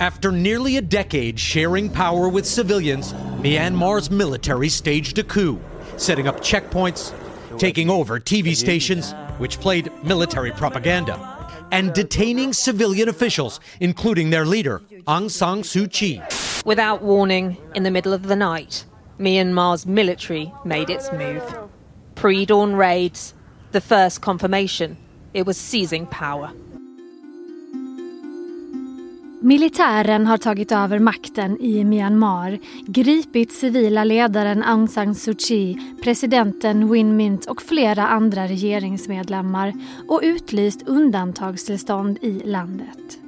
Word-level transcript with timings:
After 0.00 0.32
nearly 0.32 0.76
a 0.76 0.82
decade 0.82 1.38
sharing 1.38 1.88
power 1.88 2.28
with 2.28 2.46
civilians, 2.46 3.12
Myanmar's 3.12 4.10
military 4.10 4.68
staged 4.68 5.18
a 5.18 5.22
coup, 5.22 5.60
setting 5.96 6.26
up 6.26 6.40
checkpoints, 6.40 7.14
taking 7.58 7.88
over 7.88 8.18
TV 8.18 8.56
stations, 8.56 9.12
which 9.38 9.60
played 9.60 9.92
military 10.02 10.50
propaganda, 10.50 11.16
and 11.70 11.92
detaining 11.92 12.52
civilian 12.52 13.08
officials, 13.08 13.60
including 13.78 14.30
their 14.30 14.44
leader, 14.44 14.80
Aung 15.06 15.30
San 15.30 15.62
Suu 15.62 15.90
Kyi. 15.90 16.20
Without 16.64 17.00
warning, 17.00 17.56
in 17.76 17.84
the 17.84 17.90
middle 17.90 18.12
of 18.12 18.24
the 18.24 18.36
night, 18.36 18.84
Myanmar's 19.20 19.86
military 19.86 20.52
made 20.64 20.90
its 20.90 21.12
move. 21.12 21.42
Pre 22.16 22.44
dawn 22.44 22.74
raids, 22.74 23.32
the 23.70 23.80
first 23.80 24.20
confirmation 24.20 24.96
it 25.32 25.46
was 25.46 25.56
seizing 25.56 26.06
power. 26.06 26.52
Militären 29.44 30.26
har 30.26 30.38
tagit 30.38 30.72
över 30.72 30.98
makten 30.98 31.60
i 31.60 31.84
Myanmar, 31.84 32.58
gripit 32.86 33.52
civila 33.52 34.04
ledaren 34.04 34.62
Aung 34.62 34.88
San 34.88 35.14
Suu 35.14 35.34
Kyi, 35.34 35.78
presidenten 36.02 36.90
Win 36.90 37.16
Mint 37.16 37.46
och 37.46 37.62
flera 37.62 38.08
andra 38.08 38.46
regeringsmedlemmar 38.46 39.72
och 40.08 40.20
utlyst 40.22 40.82
undantagstillstånd 40.88 42.18
i 42.20 42.42
landet. 42.44 43.18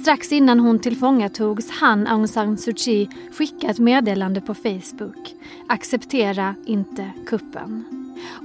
Strax 0.00 0.32
innan 0.32 0.60
hon 0.60 0.78
tillfångatogs 0.78 1.70
hann 1.70 2.06
Aung 2.06 2.28
San 2.28 2.56
Suu 2.58 2.74
Kyi 2.76 3.08
skicka 3.32 3.66
ett 3.66 3.78
meddelande 3.78 4.40
på 4.40 4.54
Facebook. 4.54 5.34
Acceptera 5.66 6.54
inte 6.66 7.10
kuppen. 7.26 7.84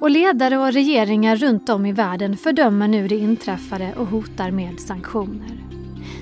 Och 0.01 0.09
ledare 0.09 0.57
och 0.57 0.73
regeringar 0.73 1.35
runt 1.35 1.69
om 1.69 1.85
i 1.85 1.91
världen 1.91 2.37
fördömer 2.37 2.87
nu 2.87 3.07
det 3.07 3.17
inträffade 3.17 3.93
och 3.97 4.07
hotar 4.07 4.51
med 4.51 4.79
sanktioner. 4.79 5.66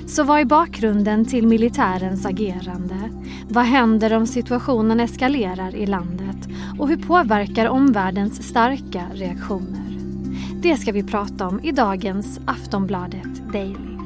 Så 0.07 0.23
vad 0.23 0.39
är 0.39 0.45
bakgrunden 0.45 1.25
till 1.25 1.47
militärens 1.47 2.25
agerande? 2.25 3.09
Vad 3.49 3.63
händer 3.63 4.13
om 4.13 4.27
situationen 4.27 4.99
eskalerar 4.99 5.75
i 5.75 5.85
landet? 5.85 6.37
Och 6.79 6.87
hur 6.87 6.97
påverkar 6.97 7.65
omvärldens 7.65 8.47
starka 8.47 9.05
reaktioner? 9.13 9.99
Det 10.61 10.77
ska 10.77 10.91
vi 10.91 11.03
prata 11.03 11.47
om 11.47 11.59
i 11.63 11.71
dagens 11.71 12.39
Aftonbladet 12.45 13.51
Daily. 13.53 13.97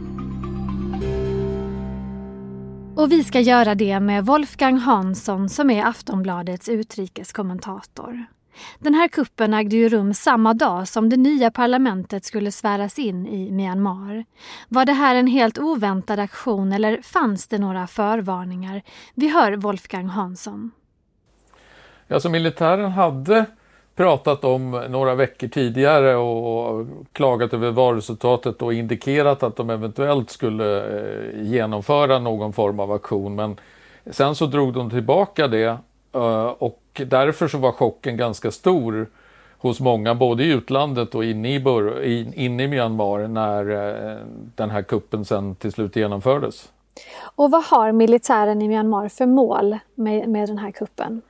Och 2.95 3.11
vi 3.11 3.23
ska 3.23 3.39
göra 3.39 3.75
det 3.75 3.99
med 3.99 4.25
Wolfgang 4.25 4.77
Hansson 4.77 5.49
som 5.49 5.69
är 5.69 5.85
Aftonbladets 5.85 6.69
utrikeskommentator. 6.69 8.25
Den 8.79 8.93
här 8.93 9.07
kuppen 9.07 9.53
ägde 9.53 9.75
ju 9.75 9.89
rum 9.89 10.13
samma 10.13 10.53
dag 10.53 10.87
som 10.87 11.09
det 11.09 11.17
nya 11.17 11.51
parlamentet 11.51 12.25
skulle 12.25 12.51
sväras 12.51 12.99
in 12.99 13.27
i 13.27 13.51
Myanmar. 13.51 14.25
Var 14.67 14.85
det 14.85 14.93
här 14.93 15.15
en 15.15 15.27
helt 15.27 15.57
oväntad 15.57 16.19
aktion 16.19 16.71
eller 16.71 17.01
fanns 17.01 17.47
det 17.47 17.57
några 17.57 17.87
förvarningar? 17.87 18.81
Vi 19.15 19.29
hör 19.29 19.53
Wolfgang 19.55 20.07
Hansson. 20.07 20.71
Alltså 22.07 22.29
militären 22.29 22.91
hade 22.91 23.45
pratat 23.95 24.43
om 24.43 24.71
några 24.89 25.15
veckor 25.15 25.47
tidigare 25.47 26.15
och 26.15 26.87
klagat 27.13 27.53
över 27.53 27.71
valresultatet 27.71 28.61
och 28.61 28.73
indikerat 28.73 29.43
att 29.43 29.55
de 29.55 29.69
eventuellt 29.69 30.29
skulle 30.29 30.77
eh, 30.77 31.41
genomföra 31.41 32.19
någon 32.19 32.53
form 32.53 32.79
av 32.79 32.91
aktion. 32.91 33.35
Men 33.35 33.57
sen 34.11 34.35
så 34.35 34.45
drog 34.45 34.73
de 34.73 34.89
tillbaka 34.89 35.47
det 35.47 35.77
och 36.57 37.01
därför 37.05 37.47
så 37.47 37.57
var 37.57 37.71
chocken 37.71 38.17
ganska 38.17 38.51
stor 38.51 39.07
hos 39.57 39.79
många, 39.79 40.15
både 40.15 40.43
i 40.43 40.51
utlandet 40.51 41.15
och 41.15 41.25
inne 41.25 41.53
i, 41.53 41.59
Bur 41.59 42.03
inne 42.35 42.63
i 42.63 42.67
Myanmar 42.67 43.27
när 43.27 43.69
eh, 43.69 44.17
den 44.55 44.69
här 44.69 44.81
kuppen 44.81 45.25
sen 45.25 45.55
till 45.55 45.71
slut 45.71 45.95
genomfördes. 45.95 46.69
Och 47.21 47.51
vad 47.51 47.63
har 47.63 47.91
militären 47.91 48.61
i 48.61 48.67
Myanmar 48.67 49.09
för 49.09 49.25
mål 49.25 49.77
med, 49.95 50.29
med 50.29 50.49
den 50.49 50.57
här 50.57 50.71
kuppen? 50.71 51.21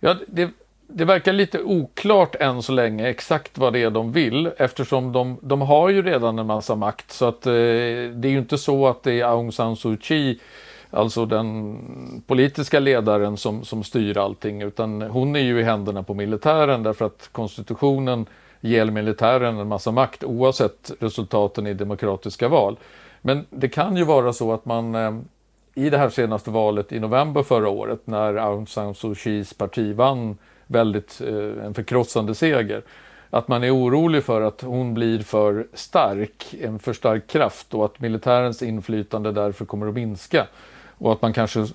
Ja, 0.00 0.16
det, 0.26 0.50
det 0.86 1.04
verkar 1.04 1.32
lite 1.32 1.62
oklart 1.62 2.34
än 2.34 2.62
så 2.62 2.72
länge 2.72 3.08
exakt 3.08 3.58
vad 3.58 3.72
det 3.72 3.82
är 3.82 3.90
de 3.90 4.12
vill 4.12 4.50
eftersom 4.56 5.12
de, 5.12 5.36
de 5.42 5.60
har 5.60 5.88
ju 5.88 6.02
redan 6.02 6.38
en 6.38 6.46
massa 6.46 6.74
makt 6.74 7.12
så 7.12 7.24
att 7.24 7.46
eh, 7.46 7.52
det 7.52 8.28
är 8.28 8.30
ju 8.30 8.38
inte 8.38 8.58
så 8.58 8.86
att 8.86 9.02
det 9.02 9.20
är 9.20 9.24
Aung 9.24 9.52
San 9.52 9.76
Suu 9.76 9.96
Kyi 10.00 10.40
alltså 10.90 11.26
den 11.26 11.78
politiska 12.26 12.80
ledaren 12.80 13.36
som, 13.36 13.64
som 13.64 13.84
styr 13.84 14.18
allting 14.18 14.62
utan 14.62 15.02
hon 15.02 15.36
är 15.36 15.40
ju 15.40 15.60
i 15.60 15.62
händerna 15.62 16.02
på 16.02 16.14
militären 16.14 16.82
därför 16.82 17.04
att 17.04 17.28
konstitutionen 17.32 18.26
ger 18.60 18.84
militären 18.86 19.58
en 19.58 19.68
massa 19.68 19.90
makt 19.90 20.24
oavsett 20.24 20.92
resultaten 21.00 21.66
i 21.66 21.74
demokratiska 21.74 22.48
val. 22.48 22.78
Men 23.22 23.46
det 23.50 23.68
kan 23.68 23.96
ju 23.96 24.04
vara 24.04 24.32
så 24.32 24.52
att 24.52 24.64
man 24.64 24.94
eh, 24.94 25.12
i 25.74 25.90
det 25.90 25.98
här 25.98 26.08
senaste 26.08 26.50
valet 26.50 26.92
i 26.92 27.00
november 27.00 27.42
förra 27.42 27.68
året 27.68 28.00
när 28.04 28.34
Aung 28.34 28.66
San 28.66 28.94
Suu 28.94 29.14
Kyis 29.14 29.54
parti 29.54 29.94
vann 29.94 30.38
väldigt, 30.66 31.20
eh, 31.20 31.64
en 31.64 31.74
förkrossande 31.74 32.34
seger. 32.34 32.82
Att 33.30 33.48
man 33.48 33.64
är 33.64 33.74
orolig 33.74 34.24
för 34.24 34.40
att 34.40 34.62
hon 34.62 34.94
blir 34.94 35.18
för 35.18 35.66
stark, 35.74 36.54
en 36.60 36.78
för 36.78 36.92
stark 36.92 37.26
kraft 37.26 37.74
och 37.74 37.84
att 37.84 38.00
militärens 38.00 38.62
inflytande 38.62 39.32
därför 39.32 39.64
kommer 39.64 39.86
att 39.86 39.94
minska. 39.94 40.46
Och 41.00 41.12
att 41.12 41.22
man 41.22 41.32
kanske 41.32 41.60
eh, 41.60 41.66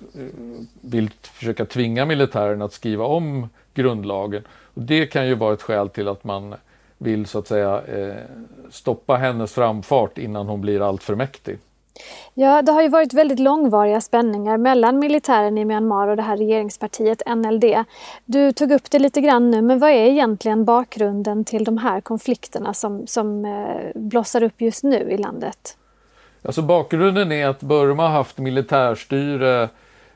vill 0.80 1.10
försöka 1.22 1.64
tvinga 1.64 2.04
militären 2.04 2.62
att 2.62 2.72
skriva 2.72 3.04
om 3.04 3.48
grundlagen. 3.74 4.42
Och 4.74 4.82
det 4.82 5.06
kan 5.06 5.26
ju 5.26 5.34
vara 5.34 5.54
ett 5.54 5.62
skäl 5.62 5.88
till 5.88 6.08
att 6.08 6.24
man 6.24 6.54
vill 6.98 7.26
så 7.26 7.38
att 7.38 7.48
säga 7.48 7.82
eh, 7.82 8.14
stoppa 8.70 9.16
hennes 9.16 9.52
framfart 9.52 10.18
innan 10.18 10.46
hon 10.46 10.60
blir 10.60 10.88
alltför 10.88 11.14
mäktig. 11.14 11.58
Ja, 12.34 12.62
det 12.62 12.72
har 12.72 12.82
ju 12.82 12.88
varit 12.88 13.12
väldigt 13.12 13.38
långvariga 13.38 14.00
spänningar 14.00 14.56
mellan 14.56 14.98
militären 14.98 15.58
i 15.58 15.64
Myanmar 15.64 16.08
och 16.08 16.16
det 16.16 16.22
här 16.22 16.36
regeringspartiet 16.36 17.22
NLD. 17.36 17.64
Du 18.24 18.52
tog 18.52 18.72
upp 18.72 18.90
det 18.90 18.98
lite 18.98 19.20
grann 19.20 19.50
nu, 19.50 19.62
men 19.62 19.78
vad 19.78 19.90
är 19.90 20.04
egentligen 20.04 20.64
bakgrunden 20.64 21.44
till 21.44 21.64
de 21.64 21.78
här 21.78 22.00
konflikterna 22.00 22.74
som, 22.74 23.06
som 23.06 23.44
eh, 23.44 24.00
blossar 24.00 24.42
upp 24.42 24.60
just 24.60 24.82
nu 24.84 25.10
i 25.10 25.18
landet? 25.18 25.76
Alltså 26.46 26.62
bakgrunden 26.62 27.32
är 27.32 27.46
att 27.46 27.60
Burma 27.60 28.02
har 28.02 28.10
haft 28.10 28.38
militärstyre 28.38 29.68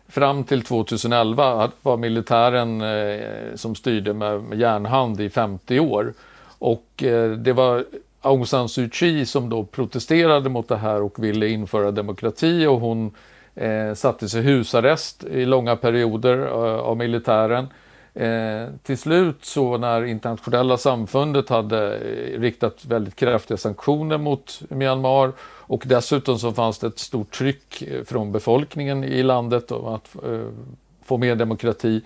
fram 0.09 0.45
till 0.45 0.63
2011 0.63 1.71
var 1.83 1.97
militären 1.97 2.81
eh, 2.81 3.55
som 3.55 3.75
styrde 3.75 4.15
med, 4.15 4.43
med 4.43 4.59
järnhand 4.59 5.21
i 5.21 5.31
50 5.31 5.81
år. 5.81 6.13
Och 6.59 7.03
eh, 7.03 7.31
det 7.31 7.53
var 7.53 7.85
Aung 8.21 8.47
San 8.47 8.69
Suu 8.69 8.91
Kyi 8.93 9.27
som 9.27 9.49
då 9.49 9.65
protesterade 9.65 10.49
mot 10.49 10.69
det 10.69 10.77
här 10.77 11.03
och 11.03 11.25
ville 11.25 11.49
införa 11.49 11.91
demokrati 11.91 12.67
och 12.67 12.81
hon 12.81 13.11
eh, 13.55 13.95
sattes 13.95 14.35
i 14.35 14.41
husarrest 14.41 15.25
i 15.25 15.45
långa 15.45 15.77
perioder 15.77 16.47
eh, 16.47 16.81
av 16.81 16.97
militären. 16.97 17.67
Eh, 18.15 18.69
till 18.83 18.99
slut 18.99 19.45
så 19.45 19.79
när 19.79 20.05
internationella 20.05 20.77
samfundet 20.77 21.49
hade 21.49 21.95
eh, 21.97 22.41
riktat 22.41 22.85
väldigt 22.85 23.17
kraftiga 23.17 23.57
sanktioner 23.57 24.19
mot 24.19 24.63
Myanmar 24.69 25.33
och 25.71 25.83
dessutom 25.87 26.39
så 26.39 26.53
fanns 26.53 26.79
det 26.79 26.87
ett 26.87 26.99
stort 26.99 27.31
tryck 27.31 27.83
eh, 27.83 28.05
från 28.05 28.33
befolkningen 28.33 29.05
i 29.05 29.23
landet 29.23 29.73
om 29.73 29.87
att 29.87 30.17
eh, 30.25 30.47
få 31.05 31.19
mer 31.19 31.37
demokrati 31.37 32.01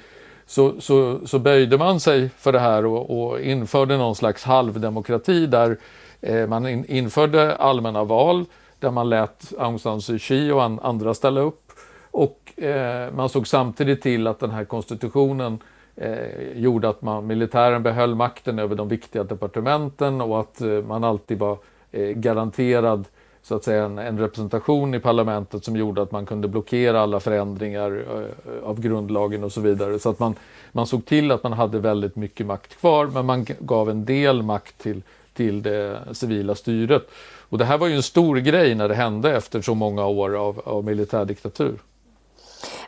så, 0.47 0.81
så, 0.81 1.27
så 1.27 1.39
böjde 1.39 1.79
man 1.79 2.01
sig 2.01 2.31
för 2.39 2.53
det 2.53 2.61
här 2.61 2.87
och, 2.87 3.29
och 3.29 3.41
införde 3.41 3.97
någon 3.97 4.15
slags 4.15 4.45
halvdemokrati 4.45 5.47
där 5.47 5.79
Eh, 6.25 6.47
man 6.47 6.67
införde 6.85 7.57
allmänna 7.57 8.05
val 8.05 8.45
där 8.79 8.91
man 8.91 9.09
lät 9.09 9.53
Aung 9.59 9.79
San 9.79 10.01
Suu 10.01 10.19
Kyi 10.19 10.53
och 10.53 10.63
andra 10.63 11.15
ställa 11.15 11.41
upp. 11.41 11.73
Och 12.11 12.63
eh, 12.63 13.13
man 13.13 13.29
såg 13.29 13.47
samtidigt 13.47 14.03
till 14.03 14.27
att 14.27 14.41
den 14.41 14.51
här 14.51 14.65
konstitutionen 14.65 15.59
eh, 15.97 16.53
gjorde 16.55 16.89
att 16.89 17.03
man, 17.03 17.27
militären 17.27 17.83
behöll 17.83 18.15
makten 18.15 18.59
över 18.59 18.77
de 18.77 18.89
viktiga 18.89 19.25
departementen 19.25 20.21
och 20.21 20.41
att 20.41 20.61
eh, 20.61 20.69
man 20.69 21.05
alltid 21.05 21.39
var 21.39 21.59
eh, 21.93 22.09
garanterad 22.09 23.05
så 23.45 23.55
att 23.55 23.65
säga 23.65 23.85
en, 23.85 23.99
en, 23.99 24.19
representation 24.19 24.95
i 24.95 25.01
parlamentet 25.01 25.65
som 25.65 25.77
gjorde 25.77 26.03
att 26.03 26.13
man 26.13 26.27
kunde 26.27 26.49
blockera 26.49 27.01
alla 27.01 27.21
förändringar 27.21 28.05
eh, 28.11 28.69
av 28.69 28.81
grundlagen 28.81 29.45
och 29.45 29.53
så 29.53 29.61
vidare. 29.61 29.99
Så 29.99 30.11
att 30.11 30.19
man, 30.19 30.35
man 30.73 30.87
såg 30.87 31.05
till 31.07 31.31
att 31.31 31.43
man 31.43 31.53
hade 31.53 31.79
väldigt 31.79 32.17
mycket 32.17 32.47
makt 32.47 32.81
kvar 32.81 33.07
men 33.07 33.27
man 33.27 33.47
gav 33.59 33.91
en 33.91 34.05
del 34.05 34.43
makt 34.43 34.79
till 34.79 35.03
till 35.35 35.63
det 35.63 35.99
civila 36.13 36.55
styret. 36.55 37.11
Och 37.49 37.59
det 37.59 37.65
här 37.65 37.79
var 37.79 37.87
ju 37.87 37.97
en 37.97 38.03
stor 38.03 38.37
grej 38.37 38.75
när 38.75 38.89
det 38.89 38.95
hände 38.95 39.37
efter 39.37 39.63
så 39.63 39.75
många 39.75 40.07
år 40.07 40.37
av, 40.37 40.61
av 40.65 40.85
militärdiktatur. 40.85 41.79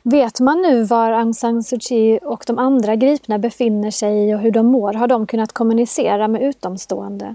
Vet 0.03 0.41
man 0.41 0.63
nu 0.63 0.85
var 0.85 1.13
Aung 1.13 1.35
San 1.35 1.63
Suu 1.63 1.81
Kyi 1.81 2.19
och 2.23 2.45
de 2.47 2.59
andra 2.59 2.97
gripna 2.97 3.39
befinner 3.39 3.91
sig 3.91 4.35
och 4.35 4.41
hur 4.41 4.51
de 4.51 4.67
mår? 4.67 4.93
Har 4.93 5.07
de 5.07 5.27
kunnat 5.27 5.53
kommunicera 5.53 6.29
med 6.29 6.43
utomstående? 6.43 7.35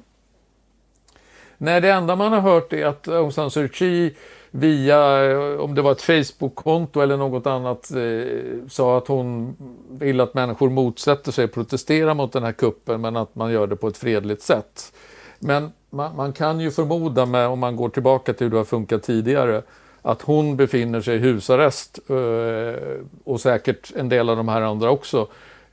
Nej, 1.63 1.81
det 1.81 1.90
enda 1.92 2.16
man 2.16 2.34
har 2.34 2.40
hört 2.40 2.74
är 2.74 2.86
att 2.86 3.08
Aung 3.08 3.31
San 3.31 3.52
Suu 3.52 3.69
Kyi 3.74 4.16
via, 4.52 5.31
eh, 5.31 5.60
om 5.60 5.75
det 5.75 5.81
var 5.81 5.92
ett 5.92 6.02
Facebook-konto 6.02 7.02
eller 7.02 7.18
något 7.18 7.48
annat, 7.48 7.92
eh, 7.92 8.68
sa 8.69 8.98
att 8.98 9.08
hon 9.08 9.56
vill 9.92 10.19
att 10.19 10.34
människor 10.34 10.69
motsätter 10.69 11.31
sig, 11.31 11.48
protesterar 11.48 12.13
mot 12.13 12.31
den 12.31 12.44
här 12.44 12.52
kuppen, 12.52 13.02
men 13.02 13.16
att 13.16 13.36
man 13.36 13.52
gör 13.52 13.68
det 13.68 13.75
på 13.75 13.88
ett 13.88 13.98
fredligt 13.98 14.42
sätt. 14.42 14.94
Men 15.40 15.72
man, 15.90 16.16
man 16.16 16.34
kan 16.34 16.60
ju 16.60 16.72
förmoda, 16.72 17.25
med, 17.25 17.48
om 17.48 17.60
man 17.60 17.75
går 17.75 17.90
tillbaka 17.90 18.34
till 18.34 18.46
hur 18.46 18.52
det 18.52 18.58
har 18.58 18.63
funkat 18.63 19.04
tidigare, 19.04 19.62
att 20.02 20.22
hon 20.22 20.56
befinner 20.58 21.02
sig 21.02 21.16
i 21.16 21.19
husarrest 21.19 22.00
eh, 22.10 23.06
och 23.24 23.42
säkert 23.42 23.92
en 23.96 24.10
del 24.10 24.30
av 24.30 24.38
de 24.38 24.48
här 24.48 24.62
andra 24.62 24.90
också. 24.90 25.22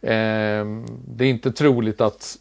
Eh, 0.01 0.65
det 1.09 1.25
är 1.25 1.29
inte 1.29 1.53
troligt 1.53 2.01
att, 2.01 2.39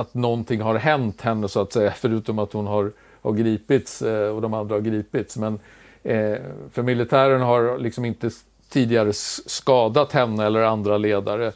att 0.00 0.14
någonting 0.14 0.60
har 0.60 0.74
hänt 0.74 1.20
henne 1.20 1.48
så 1.48 1.60
att 1.60 1.72
säga, 1.72 1.90
förutom 1.96 2.38
att 2.38 2.52
hon 2.52 2.66
har, 2.66 2.92
har 3.22 3.32
gripits 3.32 4.02
eh, 4.02 4.28
och 4.28 4.42
de 4.42 4.54
andra 4.54 4.74
har 4.74 4.80
gripits. 4.80 5.36
Men 5.36 5.58
eh, 6.02 6.36
för 6.72 6.82
militären 6.82 7.40
har 7.40 7.78
liksom 7.78 8.04
inte 8.04 8.30
tidigare 8.68 9.12
skadat 9.46 10.12
henne 10.12 10.46
eller 10.46 10.62
andra 10.62 10.98
ledare 10.98 11.52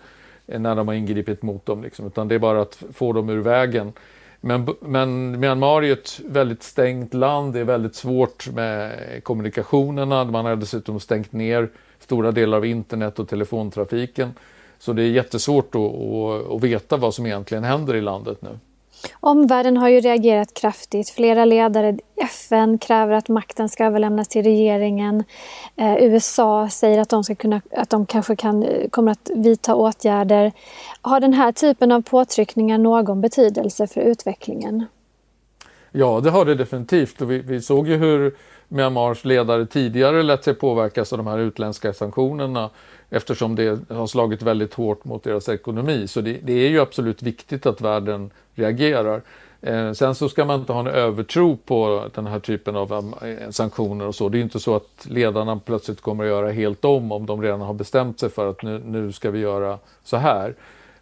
eh, 0.47 0.61
när 0.61 0.75
de 0.75 0.89
har 0.89 0.95
ingripit 0.95 1.43
mot 1.43 1.67
dem. 1.67 1.83
Liksom, 1.83 2.07
utan 2.07 2.29
det 2.29 2.35
är 2.35 2.39
bara 2.39 2.63
att 2.63 2.83
få 2.93 3.13
dem 3.13 3.29
ur 3.29 3.41
vägen. 3.41 3.93
Men, 4.41 4.69
men 4.81 5.41
Myanmar 5.41 5.83
är 5.83 5.93
ett 5.93 6.21
väldigt 6.27 6.63
stängt 6.63 7.15
land. 7.15 7.53
Det 7.53 7.61
är 7.61 7.65
väldigt 7.65 7.95
svårt 7.95 8.49
med 8.49 8.93
kommunikationerna. 9.25 10.25
Man 10.25 10.45
har 10.45 10.57
dessutom 10.57 11.01
stängt 11.01 11.33
ner 11.33 11.69
stora 11.99 12.33
delar 12.33 12.57
av 12.57 12.67
internet 12.67 13.19
och 13.19 13.29
telefontrafiken. 13.29 14.35
Så 14.85 14.93
det 14.93 15.03
är 15.03 15.11
jättesvårt 15.11 15.75
att, 15.75 15.81
att, 16.53 16.63
veta 16.63 16.97
vad 16.97 17.15
som 17.15 17.27
egentligen 17.27 17.65
händer 17.65 17.97
i 17.97 18.01
landet 18.01 18.43
nu. 18.43 18.59
Omvärlden 19.21 19.77
har 19.77 19.89
ju 19.89 20.01
reagerat 20.01 20.55
kraftigt. 20.55 21.11
Flera 21.11 21.45
ledare 21.45 21.89
i 21.91 22.23
FN 22.23 22.79
kräver 22.79 23.13
att 23.13 23.29
makten 23.29 23.69
ska 23.69 23.85
överlämnas 23.85 24.29
till 24.29 24.43
regeringen. 24.43 25.25
Eh, 25.77 25.95
USA 26.03 26.69
säger 26.69 27.01
att 27.01 27.09
de, 27.09 27.25
ska 27.25 27.35
kunna, 27.35 27.61
att 27.77 27.91
de 27.91 28.07
kanske 28.07 28.37
kan, 28.37 28.63
eh, 28.63 28.89
kommer 28.89 29.13
att 29.13 29.31
vidta 29.35 29.75
åtgärder. 29.75 30.53
Har 31.01 31.21
den 31.21 31.33
här 31.33 31.53
typen 31.53 31.93
av 31.93 32.03
påtryckningar 32.03 32.79
någon 32.79 33.21
betydelse 33.21 33.87
för 33.87 34.01
utvecklingen? 34.01 34.87
Ja, 35.97 36.21
det 36.21 36.31
har 36.31 36.45
det 36.45 36.55
definitivt. 36.55 37.23
Och 37.23 37.31
vi, 37.31 37.39
vi 37.39 37.61
såg 37.61 37.89
ju 37.89 37.97
hur 37.97 38.35
Myanmars 38.69 39.25
ledare 39.25 39.67
tidigare 39.67 40.23
lät 40.23 40.45
sig 40.45 40.55
påverkas 40.55 41.13
av 41.13 41.19
de 41.19 41.27
här 41.27 41.39
utländska 41.39 41.93
sanktionerna 41.93 42.71
eftersom 43.11 43.55
det 43.55 43.79
har 43.89 44.07
slagit 44.07 44.43
väldigt 44.43 44.75
hårt 44.75 45.05
mot 45.05 45.25
deras 45.25 45.49
ekonomi. 45.49 46.07
Så 46.09 46.21
det, 46.21 46.39
det 46.43 46.53
är 46.53 46.69
ju 46.69 46.81
absolut 46.81 47.23
viktigt 47.23 47.67
att 47.67 47.81
världen 47.81 48.31
reagerar. 48.55 49.23
Eh, 49.61 49.93
sen 49.93 50.15
så 50.15 50.29
ska 50.29 50.45
man 50.45 50.61
inte 50.61 50.73
ha 50.73 50.81
en 50.81 50.87
övertro 50.87 51.57
på 51.57 52.09
den 52.15 52.27
här 52.27 52.41
typen 52.41 52.77
av 52.77 53.15
eh, 53.23 53.51
sanktioner 53.51 54.07
och 54.07 54.15
så. 54.15 54.29
Det 54.29 54.39
är 54.39 54.43
inte 54.43 54.61
så 54.61 54.77
att 54.77 55.07
ledarna 55.09 55.61
plötsligt 55.65 56.01
kommer 56.01 56.25
att 56.25 56.31
göra 56.31 56.51
helt 56.51 56.85
om 56.85 57.13
om 57.13 57.27
de 57.27 57.43
redan 57.43 57.61
har 57.61 57.75
bestämt 57.75 58.21
sig 58.21 58.31
för 58.31 58.51
att 58.51 58.63
nu, 58.63 58.83
nu 58.85 59.13
ska 59.13 59.31
vi 59.31 59.39
göra 59.39 59.79
så 60.05 60.17
här. 60.17 60.55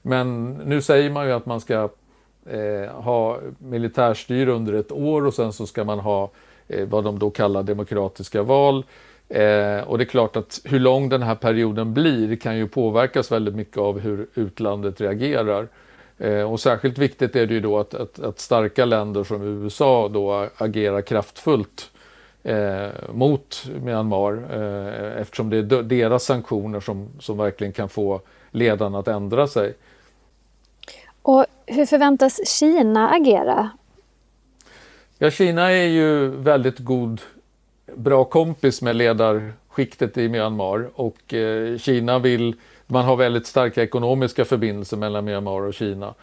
Men 0.02 0.50
nu 0.50 0.82
säger 0.82 1.10
man 1.10 1.26
ju 1.26 1.32
att 1.32 1.46
man 1.46 1.60
ska 1.60 1.88
eh, 2.46 2.90
ha 2.90 3.38
militärstyre 3.58 4.52
under 4.52 4.72
ett 4.72 4.92
år 4.92 5.26
och 5.26 5.34
sen 5.34 5.52
så 5.52 5.66
ska 5.66 5.84
man 5.84 5.98
ha 5.98 6.30
eh, 6.68 6.88
vad 6.88 7.04
de 7.04 7.18
då 7.18 7.30
kallar 7.30 7.62
demokratiska 7.62 8.42
val. 8.42 8.84
Eh, 9.28 9.80
och 9.80 9.98
det 9.98 10.04
är 10.04 10.08
klart 10.08 10.36
att 10.36 10.60
hur 10.64 10.80
lång 10.80 11.08
den 11.08 11.22
här 11.22 11.34
perioden 11.34 11.94
blir 11.94 12.36
kan 12.36 12.56
ju 12.56 12.68
påverkas 12.68 13.32
väldigt 13.32 13.54
mycket 13.54 13.78
av 13.78 13.98
hur 13.98 14.26
utlandet 14.34 15.00
reagerar. 15.00 15.68
Eh, 16.18 16.52
och 16.52 16.60
särskilt 16.60 16.98
viktigt 16.98 17.36
är 17.36 17.46
det 17.46 17.54
ju 17.54 17.60
då 17.60 17.78
att, 17.78 17.94
att, 17.94 18.18
att 18.18 18.40
starka 18.40 18.84
länder 18.84 19.24
som 19.24 19.42
USA 19.42 20.08
då 20.08 20.48
agerar 20.56 21.02
kraftfullt 21.02 21.90
eh, 22.42 22.88
mot 23.12 23.64
Myanmar 23.82 24.44
eh, 24.52 25.20
eftersom 25.20 25.50
det 25.50 25.56
är 25.56 25.82
deras 25.82 26.24
sanktioner 26.24 26.80
som, 26.80 27.08
som 27.20 27.38
verkligen 27.38 27.72
kan 27.72 27.88
få 27.88 28.20
ledarna 28.50 28.98
att 28.98 29.08
ändra 29.08 29.46
sig. 29.46 29.74
Och 31.22 31.46
hur 31.66 31.86
förväntas 31.86 32.58
Kina 32.58 33.10
agera? 33.10 33.70
Ja, 35.18 35.30
Kina 35.30 35.70
är 35.70 35.86
ju 35.86 36.28
väldigt 36.28 36.78
god, 36.78 37.20
bra 37.94 38.24
kompis 38.24 38.82
med 38.82 38.96
ledarskiktet 38.96 40.18
i 40.18 40.28
Myanmar 40.28 40.90
och 40.94 41.34
eh, 41.34 41.78
Kina 41.78 42.18
vill 42.18 42.54
man 42.86 43.04
har 43.04 43.16
väldigt 43.16 43.46
starka 43.46 43.82
ekonomiska 43.82 44.44
förbindelser 44.44 44.96
mellan 44.96 45.24
Myanmar 45.24 45.62
och 45.62 45.74
Kina. 45.74 46.14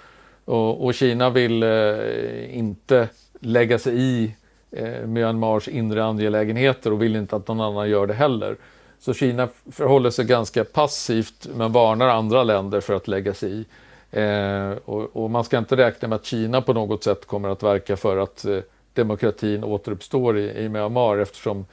Och, 0.46 0.86
och 0.86 0.94
Kina 0.94 1.30
vill 1.30 1.64
eh, 1.64 2.58
inte 2.58 3.10
lägga 3.40 3.80
sig 3.80 4.00
i 4.00 4.36
eh, 4.72 5.06
Myanmars 5.08 5.68
inre 5.68 6.06
angelägenheter 6.06 6.94
och 6.94 7.02
vill 7.02 7.16
inte 7.16 7.36
att 7.36 7.48
någon 7.48 7.62
annan 7.62 7.90
gör 7.90 8.08
det 8.08 8.14
heller. 8.14 8.56
Så 9.00 9.14
Kina 9.14 9.48
förhåller 9.72 10.10
sig 10.10 10.26
ganska 10.26 10.64
passivt 10.64 11.48
men 11.56 11.72
varnar 11.72 12.08
andra 12.08 12.44
länder 12.44 12.82
för 12.82 12.94
att 12.94 13.08
lägga 13.08 13.34
sig 13.34 13.52
i. 13.52 13.66
Eh, 14.12 14.72
och, 14.86 15.16
och, 15.24 15.30
man 15.30 15.44
ska 15.44 15.58
inte 15.58 15.76
räkna 15.76 16.08
med 16.08 16.16
att 16.16 16.26
Kina 16.26 16.62
på 16.62 16.74
något 16.74 17.04
sätt 17.04 17.26
kommer 17.26 17.50
att 17.50 17.64
verka 17.64 17.98
för 17.98 18.18
att 18.18 18.46
eh, 18.46 18.60
demokratin 18.94 19.64
återuppstår 19.64 20.38
i, 20.38 20.64
i 20.64 20.70
Myanmar 20.70 21.18
eftersom 21.18 21.66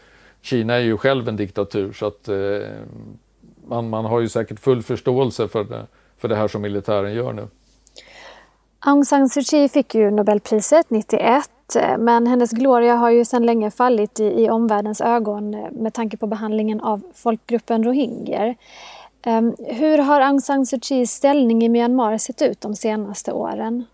Kina 0.42 0.74
är 0.74 0.80
ju 0.80 0.96
själv 0.96 1.28
en 1.28 1.36
diktatur 1.36 1.92
så 1.92 2.06
att 2.06 2.28
eh, 2.28 2.36
man, 3.68 3.88
man 3.88 4.04
har 4.04 4.20
ju 4.20 4.28
säkert 4.28 4.60
full 4.60 4.82
förståelse 4.82 5.48
för 5.48 5.64
det, 5.64 5.86
för 6.18 6.28
det 6.28 6.36
här 6.36 6.48
som 6.48 6.62
militären 6.62 7.14
gör 7.14 7.32
nu. 7.32 7.48
Aung 8.78 9.04
San 9.04 9.28
Suu 9.28 9.42
Kyi 9.42 9.68
fick 9.68 9.94
ju 9.94 10.10
Nobelpriset 10.10 10.90
91 10.90 11.50
eh, 11.76 11.98
men 11.98 12.26
hennes 12.26 12.50
gloria 12.50 12.94
har 12.94 13.10
ju 13.10 13.24
sedan 13.24 13.46
länge 13.46 13.70
fallit 13.70 14.20
i, 14.20 14.24
i 14.24 14.50
omvärldens 14.50 15.00
ögon 15.00 15.54
eh, 15.54 15.70
med 15.72 15.94
tanke 15.94 16.16
på 16.16 16.26
behandlingen 16.26 16.80
av 16.80 17.02
folkgruppen 17.14 17.84
rohingyer. 17.84 18.56
Ehm, 19.26 19.54
hur 19.58 19.98
har 19.98 20.20
Aung 20.20 20.40
San 20.40 20.66
Suu 20.66 20.80
Kyis 20.80 21.10
ställning 21.10 21.62
i 21.62 21.68
Myanmar 21.68 22.18
sett 22.18 22.42
ut 22.42 22.60
de 22.60 22.74
senaste 22.74 23.32
åren? 23.32 23.84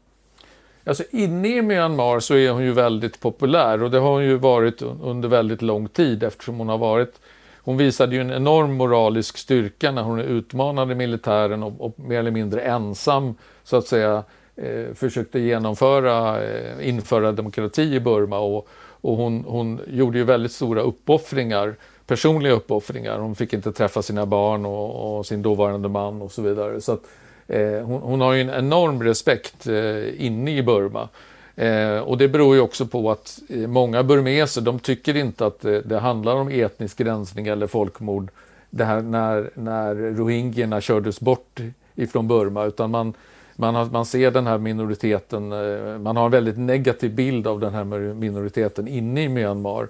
Alltså 0.84 1.04
inne 1.10 1.48
i 1.48 1.62
Myanmar 1.62 2.20
så 2.20 2.34
är 2.34 2.50
hon 2.50 2.64
ju 2.64 2.72
väldigt 2.72 3.20
populär 3.20 3.82
och 3.82 3.90
det 3.90 3.98
har 3.98 4.10
hon 4.10 4.24
ju 4.24 4.36
varit 4.36 4.82
under 4.82 5.28
väldigt 5.28 5.62
lång 5.62 5.88
tid 5.88 6.22
eftersom 6.22 6.58
hon 6.58 6.68
har 6.68 6.78
varit 6.78 7.20
hon 7.64 7.76
visade 7.76 8.14
ju 8.14 8.20
en 8.20 8.30
enorm 8.30 8.74
moralisk 8.74 9.38
styrka 9.38 9.92
när 9.92 10.02
hon 10.02 10.20
utmanade 10.20 10.94
militären 10.94 11.62
och, 11.62 11.80
och 11.80 12.00
mer 12.00 12.18
eller 12.18 12.30
mindre 12.30 12.60
ensam 12.60 13.34
så 13.64 13.76
att 13.76 13.86
säga 13.86 14.24
eh, 14.56 14.94
försökte 14.94 15.38
genomföra, 15.38 16.42
eh, 16.44 16.88
införa 16.88 17.32
demokrati 17.32 17.94
i 17.94 18.00
Burma 18.00 18.38
och, 18.38 18.68
och 19.00 19.16
hon, 19.16 19.44
hon 19.48 19.80
gjorde 19.86 20.18
ju 20.18 20.24
väldigt 20.24 20.52
stora 20.52 20.80
uppoffringar, 20.80 21.74
personliga 22.12 22.52
uppoffringar. 22.52 23.18
Hon 23.18 23.34
fick 23.34 23.52
inte 23.52 23.72
träffa 23.72 24.02
sina 24.02 24.26
barn 24.26 24.66
och, 24.66 25.18
och 25.18 25.26
sin 25.26 25.42
dåvarande 25.42 25.88
man 25.88 26.22
och 26.22 26.32
så 26.32 26.42
vidare. 26.42 26.80
Så 26.80 26.92
att, 26.92 27.00
eh, 27.48 27.80
hon, 27.84 28.02
hon, 28.02 28.20
har 28.20 28.32
ju 28.32 28.40
en 28.40 28.50
enorm 28.50 29.02
respekt 29.02 29.66
eh, 29.66 30.26
inne 30.26 30.56
i 30.56 30.62
Burma. 30.62 31.08
Eh, 31.56 31.98
och 31.98 32.18
det 32.18 32.28
beror 32.28 32.54
ju 32.54 32.60
också 32.60 32.86
på 32.86 33.10
att 33.10 33.38
eh, 33.48 33.56
många 33.56 34.02
burmeser 34.02 34.60
de 34.60 34.78
tycker 34.78 35.16
inte 35.16 35.46
att 35.46 35.60
det, 35.60 35.80
det, 35.80 35.98
handlar 35.98 36.34
om 36.34 36.48
etnisk 36.48 37.00
rensning 37.00 37.46
eller 37.46 37.66
folkmord 37.66 38.30
det 38.70 38.84
här 38.84 39.02
när, 39.02 39.50
när 39.54 39.94
rohingyerna 39.94 40.80
kördes 40.80 41.20
bort 41.20 41.60
ifrån 41.94 42.28
Burma 42.28 42.64
utan 42.64 42.90
man, 42.90 43.14
man, 43.56 43.74
har, 43.74 43.86
man 43.86 44.06
ser 44.06 44.30
den 44.30 44.46
här 44.46 44.58
minoriteten, 44.58 45.52
eh, 45.52 45.98
man 45.98 46.16
har 46.16 46.24
en 46.24 46.30
väldigt 46.30 46.58
negativ 46.58 47.14
bild 47.14 47.46
av 47.46 47.60
den 47.60 47.74
här 47.74 47.84
minoriteten 48.14 48.88
inne 48.88 49.22
i 49.22 49.28
Myanmar. 49.28 49.88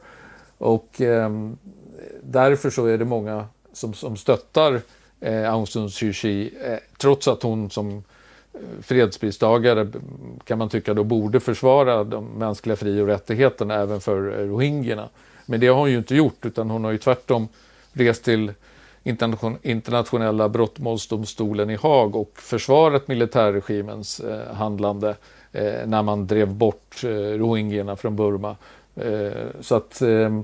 Och 0.59 1.01
eh, 1.01 1.31
därför 2.23 2.71
så 2.71 2.87
är 2.87 2.99
det 2.99 3.05
många 3.05 3.47
som, 3.73 3.95
som 3.95 4.17
stöttar 4.17 4.81
eh, 5.21 5.53
Aung 5.53 5.67
San 5.67 5.91
Suu 5.91 6.13
Kyi 6.13 6.55
eh, 6.65 6.79
trots 6.99 7.29
att 7.29 7.43
hon 7.43 7.71
som 7.71 8.05
eh, 8.55 8.61
fredspristagare 8.83 9.81
mm, 9.81 9.93
kan 10.45 10.59
man 10.59 10.69
tycka 10.69 10.95
då 10.95 11.05
borde 11.05 11.41
försvara 11.41 12.05
de 12.05 12.25
mänskliga 12.25 12.77
fri 12.77 13.01
och 13.01 13.07
rättigheterna 13.07 13.75
även 13.75 14.01
för 14.01 14.41
eh, 14.41 14.47
rohingyerna. 14.47 15.09
Men 15.47 15.61
det 15.61 15.67
har 15.67 15.79
hon 15.79 15.91
ju 15.91 15.99
inte 15.99 16.15
gjort 16.15 16.47
utan 16.47 16.71
hon 16.71 16.85
har 16.85 16.91
ju 16.91 16.99
tvärtom 16.99 17.49
rest 17.93 18.25
till 18.25 18.53
internationella 19.63 20.49
brottmålsdomstolen 20.49 21.71
i 21.71 21.77
Haag 21.77 22.17
och 22.17 22.33
försvarat 22.35 23.09
militärregimens 23.09 24.21
eh, 24.21 24.55
handlande 24.55 25.17
eh, 25.53 25.87
när 25.87 26.03
man 26.03 26.27
drev 26.27 26.55
bort 26.55 27.05
eh, 27.05 27.09
rohingyerna 27.09 27.97
från 27.97 28.17
Burma. 28.17 28.57
Eh, 28.97 29.33
så 29.61 29.75
att 29.75 30.03
eh, 30.03 30.41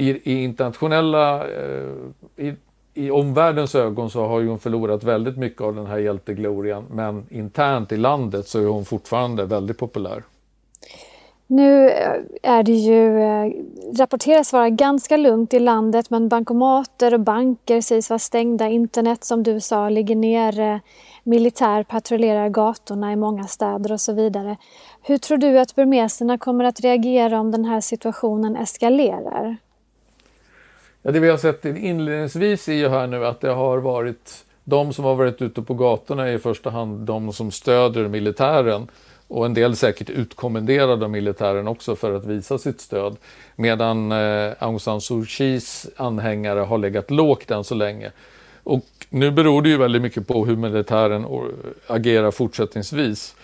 i, 0.00 0.20
i, 0.24 0.44
internationella 0.44 1.48
eh, 1.48 1.92
i, 2.36 2.54
i 2.94 3.10
omvärldens 3.10 3.74
ögon 3.74 4.10
så 4.10 4.26
har 4.26 4.42
hon 4.42 4.58
förlorat 4.58 5.04
väldigt 5.04 5.36
mycket 5.36 5.62
av 5.62 5.74
den 5.74 5.86
här 5.86 5.98
hjälteglorian 5.98 6.84
men 6.90 7.26
internt 7.30 7.92
i 7.92 7.96
landet 7.96 8.48
så 8.48 8.60
är 8.60 8.66
hon 8.66 8.84
fortfarande 8.84 9.44
väldigt 9.44 9.78
populär. 9.78 10.22
Nu 11.46 11.90
eh, 11.90 12.20
är 12.42 12.62
det 12.62 12.72
ju, 12.72 13.20
eh, 13.20 13.52
rapporteras 13.98 14.52
vara 14.52 14.70
ganska 14.70 15.16
lugnt 15.16 15.54
i 15.54 15.58
landet 15.58 16.10
men 16.10 16.28
bankomater 16.28 17.14
och 17.14 17.20
banker 17.20 17.80
sägs 17.80 18.10
vara 18.10 18.18
stängda. 18.18 18.68
Internet 18.68 19.24
som 19.24 19.42
du 19.42 19.60
sa 19.60 19.88
ligger 19.88 20.16
nere. 20.16 20.72
Eh, 20.74 20.80
militär 21.24 21.82
patrullerar 21.82 22.48
gatorna 22.48 23.12
i 23.12 23.16
många 23.16 23.44
städer 23.44 23.92
och 23.92 24.00
så 24.00 24.12
vidare. 24.12 24.56
Hur 25.02 25.18
tror 25.18 25.38
du 25.38 25.58
att 25.58 25.74
burmeserna 25.74 26.38
kommer 26.38 26.64
att 26.64 26.80
reagera 26.80 27.40
om 27.40 27.50
den 27.50 27.64
här 27.64 27.80
situationen 27.80 28.56
eskalerar? 28.56 29.56
Ja, 31.02 31.10
det 31.10 31.20
vi 31.20 31.28
har 31.28 31.36
sett 31.36 31.64
inledningsvis 31.64 32.68
är 32.68 32.72
ju 32.72 32.88
här 32.88 33.06
nu 33.06 33.26
att 33.26 33.40
det 33.40 33.50
har 33.50 33.78
varit 33.78 34.44
de 34.64 34.92
som 34.92 35.04
har 35.04 35.14
varit 35.14 35.42
ute 35.42 35.62
på 35.62 35.74
gatorna 35.74 36.28
är 36.28 36.32
i 36.32 36.38
första 36.38 36.70
hand 36.70 37.00
de 37.00 37.32
som 37.32 37.50
stöder 37.50 38.08
militären. 38.08 38.88
Och 39.28 39.46
en 39.46 39.54
del 39.54 39.76
säkert 39.76 40.10
utkommenderade 40.10 41.04
av 41.04 41.10
militären 41.10 41.68
också 41.68 41.96
för 41.96 42.12
att 42.12 42.24
visa 42.24 42.58
sitt 42.58 42.80
stöd. 42.80 43.16
Medan 43.56 44.12
eh, 44.12 44.52
Aung 44.58 44.80
San 44.80 45.00
Suu 45.00 45.24
Kyis 45.26 45.86
anhängare 45.96 46.60
har 46.60 46.78
legat 46.78 47.10
lågt 47.10 47.50
än 47.50 47.64
så 47.64 47.74
länge. 47.74 48.10
Och 48.64 48.86
nu 49.10 49.30
beror 49.30 49.62
det 49.62 49.68
ju 49.68 49.76
väldigt 49.76 50.02
mycket 50.02 50.28
på 50.28 50.44
hur 50.46 50.56
militären 50.56 51.26
agerar 51.86 52.30
fortsättningsvis. 52.30 53.34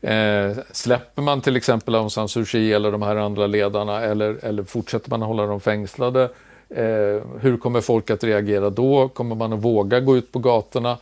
Eh, 0.00 0.52
släpper 0.72 1.22
man 1.22 1.40
till 1.40 1.56
exempel 1.56 1.94
Aung 1.94 2.10
San 2.10 2.28
Suu 2.28 2.44
Kyi 2.44 2.72
eller 2.72 2.92
de 2.92 3.02
här 3.02 3.16
andra 3.16 3.46
ledarna 3.46 4.00
eller, 4.00 4.44
eller 4.44 4.62
fortsätter 4.62 5.10
man 5.10 5.22
hålla 5.22 5.46
dem 5.46 5.60
fängslade? 5.60 6.28
Eh, 6.74 7.22
hur 7.40 7.56
kommer 7.56 7.80
folk 7.80 8.10
att 8.10 8.24
reagera 8.24 8.70
då? 8.70 9.08
Kommer 9.08 9.36
man 9.36 9.52
att 9.52 9.64
våga 9.64 10.00
gå 10.00 10.16
ut 10.16 10.32
på 10.32 10.38
gatorna? 10.38 10.98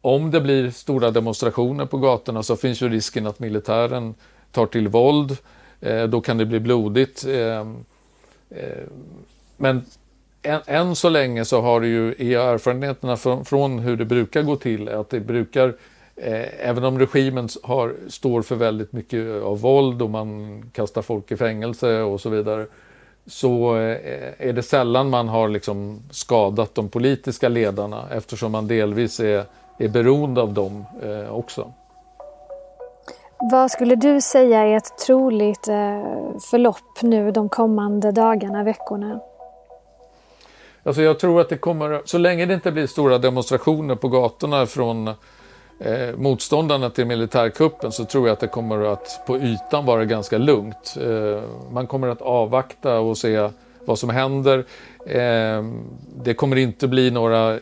Om 0.00 0.30
det 0.30 0.40
blir 0.40 0.70
stora 0.70 1.10
demonstrationer 1.10 1.86
på 1.86 1.98
gatorna 1.98 2.42
så 2.42 2.56
finns 2.56 2.82
ju 2.82 2.88
risken 2.88 3.26
att 3.26 3.38
militären 3.38 4.14
tar 4.52 4.66
till 4.66 4.88
våld. 4.88 5.36
Eh, 5.80 6.04
då 6.04 6.20
kan 6.20 6.38
det 6.38 6.46
bli 6.46 6.60
blodigt. 6.60 7.26
Eh, 7.26 7.60
eh, 8.50 8.84
men 9.56 9.84
än, 10.42 10.60
än, 10.66 10.96
så 10.96 11.08
länge 11.08 11.44
så 11.44 11.60
har 11.60 11.80
det 11.80 11.86
ju, 11.86 12.34
erfarenheterna 12.34 13.16
från, 13.16 13.44
från, 13.44 13.78
hur 13.78 13.96
det 13.96 14.04
brukar 14.04 14.42
gå 14.42 14.56
till, 14.56 14.88
att 14.88 15.10
det 15.10 15.20
brukar, 15.20 15.74
eh, 16.16 16.68
även 16.68 16.84
om 16.84 16.98
regimen 16.98 17.48
har, 17.62 17.94
står 18.08 18.42
för 18.42 18.56
väldigt 18.56 18.92
mycket 18.92 19.42
av 19.42 19.60
våld 19.60 20.02
och 20.02 20.10
man 20.10 20.62
kastar 20.72 21.02
folk 21.02 21.32
i 21.32 21.36
fängelse 21.36 22.00
och 22.00 22.20
så 22.20 22.28
vidare, 22.28 22.66
så 23.28 23.76
eh, 23.76 24.48
är 24.48 24.52
det 24.52 24.62
sällan 24.62 25.10
man 25.10 25.28
har 25.28 25.48
liksom 25.48 26.02
skadat 26.10 26.74
de 26.74 26.88
politiska 26.88 27.48
ledarna 27.48 28.04
eftersom 28.12 28.52
man 28.52 28.68
delvis 28.68 29.20
är, 29.20 29.44
är 29.78 29.88
beroende 29.88 30.42
av 30.42 30.52
dem 30.52 30.84
eh, 31.02 31.34
också. 31.34 31.72
Vad 33.50 33.70
skulle 33.70 33.94
du 33.94 34.20
säga 34.20 34.66
är 34.66 34.76
ett 34.76 34.98
troligt 35.06 35.68
eh, 35.68 36.02
förlopp 36.50 37.02
nu 37.02 37.30
de 37.30 37.48
kommande 37.48 38.12
dagarna, 38.12 38.64
veckorna? 38.64 39.20
Alltså 40.82 41.02
jag 41.02 41.18
tror 41.18 41.40
att 41.40 41.48
det 41.48 41.56
kommer, 41.56 42.02
så 42.04 42.18
länge 42.18 42.46
det 42.46 42.54
inte 42.54 42.72
blir 42.72 42.86
stora 42.86 43.18
demonstrationer 43.18 43.94
på 43.94 44.08
gatorna 44.08 44.66
från 44.66 45.10
eh, 45.78 46.16
motståndarna 46.16 46.90
till 46.90 47.06
militärkuppen 47.06 47.92
så 47.92 48.04
tror 48.04 48.26
jag 48.26 48.32
att 48.32 48.40
det 48.40 48.48
kommer 48.48 48.92
att 48.92 49.22
på 49.26 49.36
ytan 49.36 49.86
vara 49.86 50.04
ganska 50.04 50.38
lugnt. 50.38 50.96
Eh, 51.00 51.42
man 51.72 51.86
kommer 51.86 52.08
att 52.08 52.22
avvakta 52.22 52.98
och 52.98 53.18
se 53.18 53.48
vad 53.84 53.98
som 53.98 54.10
händer. 54.10 54.64
Eh, 55.06 55.64
det 56.24 56.34
kommer 56.34 56.56
inte 56.56 56.88
bli 56.88 57.10
några 57.10 57.54
eh, 57.54 57.60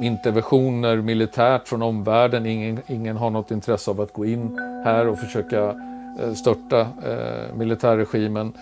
interventioner 0.00 0.96
militärt 0.96 1.68
från 1.68 1.82
omvärlden. 1.82 2.46
Ingen, 2.46 2.80
ingen 2.86 3.16
har 3.16 3.30
något 3.30 3.50
intresse 3.50 3.90
av 3.90 4.00
att 4.00 4.12
gå 4.12 4.26
in 4.26 4.58
här 4.84 5.08
och 5.08 5.18
försöka 5.18 5.74
eh, 6.22 6.32
störta 6.34 6.80
eh, 6.80 7.56
militärregimen. 7.56 8.52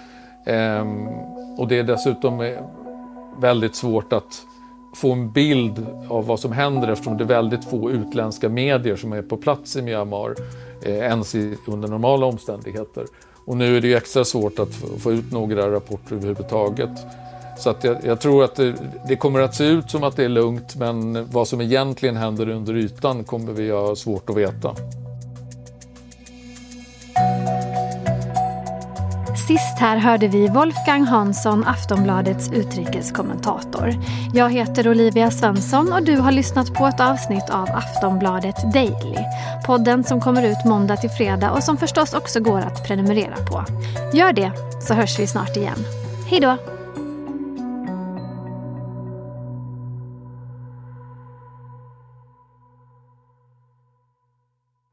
Eh, 0.45 0.85
och 1.59 1.69
det 1.69 1.79
är 1.79 1.83
dessutom 1.83 2.41
eh, 2.41 2.59
väldigt 3.41 3.77
svårt 3.77 4.13
att 4.13 4.43
få 4.95 5.13
en 5.13 5.33
bild 5.33 5.87
av 6.09 6.27
vad 6.27 6.41
som 6.41 6.53
händer 6.53 6.89
eftersom 6.89 7.17
det 7.17 7.25
är 7.25 7.29
väldigt 7.29 7.65
få 7.65 7.91
utländska 7.91 8.49
medier 8.49 8.97
som 8.97 9.13
är 9.13 9.23
på 9.23 9.37
plats 9.37 9.77
i 9.77 9.83
Myanmar 9.83 10.35
eh, 10.83 10.95
ens 10.95 11.35
i, 11.35 11.57
under 11.67 11.89
normala 11.89 12.27
omständigheter. 12.27 13.05
Och 13.47 13.57
nu 13.57 13.77
är 13.77 13.81
det 13.81 13.89
ju 13.89 13.97
extra 13.97 14.25
svårt 14.25 14.59
att 14.59 14.75
få 14.99 15.13
ut 15.13 15.33
några 15.33 15.73
rapporter 15.73 16.15
överhuvudtaget. 16.15 16.91
Så 17.59 17.71
att 17.71 17.85
jag, 17.85 17.97
jag 18.05 18.21
tror 18.21 18.45
att 18.45 18.57
det, 18.57 18.75
det, 19.09 19.17
kommer 19.17 19.41
att 19.41 19.55
se 19.55 19.65
ut 19.65 19.91
som 19.91 20.05
att 20.05 20.17
det 20.17 20.25
är 20.25 20.29
lugnt 20.29 20.77
men 20.77 21.31
vad 21.31 21.49
som 21.49 21.61
egentligen 21.61 22.17
händer 22.17 22.49
under 22.49 22.77
ytan 22.77 23.25
kommer 23.25 23.53
vi 23.53 23.71
ha 23.71 23.97
svårt 23.97 24.31
att 24.31 24.37
veta. 24.37 24.75
Sist 29.47 29.79
här 29.79 29.97
hörde 29.97 30.29
vi 30.29 30.49
Wolfgang 30.49 31.05
Hansson, 31.05 31.65
Aftonbladets 31.67 32.53
utrikeskommentator. 32.53 33.95
Jag 34.35 34.51
heter 34.51 34.89
Olivia 34.89 35.31
Svensson 35.31 35.93
och 35.93 36.03
du 36.03 36.17
har 36.17 36.33
lyssnat 36.33 36.75
på 36.75 36.87
ett 36.87 37.01
avsnitt 37.01 37.51
av 37.51 37.69
Aftonbladet 37.71 38.73
Daily. 38.73 39.19
Podden 39.67 40.05
som 40.05 40.21
kommer 40.21 40.43
ut 40.43 40.65
måndag 40.65 40.97
till 40.97 41.11
fredag 41.11 41.51
och 41.51 41.63
som 41.63 41.77
förstås 41.77 42.15
också 42.15 42.41
går 42.41 42.59
att 42.59 42.87
prenumerera 42.87 43.37
på. 43.37 43.65
Gör 44.13 44.33
det, 44.33 44.53
så 44.81 44.95
hörs 44.95 45.19
vi 45.19 45.27
snart 45.27 45.57
igen. 45.57 45.79
Hej 46.31 46.41
då! 46.41 46.74